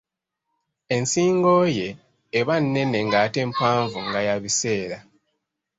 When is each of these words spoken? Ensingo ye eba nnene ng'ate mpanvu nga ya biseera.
Ensingo 0.95 1.53
ye 1.77 1.89
eba 2.39 2.55
nnene 2.63 2.99
ng'ate 3.07 3.41
mpanvu 3.51 3.97
nga 4.07 4.19
ya 4.27 4.35
biseera. 4.43 4.97